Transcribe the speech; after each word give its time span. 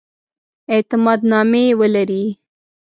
اعتماد 0.73 1.19
نامې 1.31 1.63
ولري. 1.79 2.23